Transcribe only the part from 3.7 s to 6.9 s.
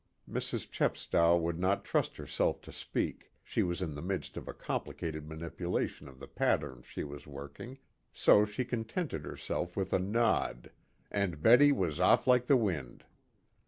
in the midst of a complicated manipulation of the pattern